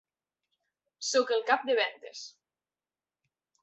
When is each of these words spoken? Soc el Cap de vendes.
Soc 1.11 1.35
el 1.37 1.45
Cap 1.53 1.69
de 1.71 1.79
vendes. 1.83 2.27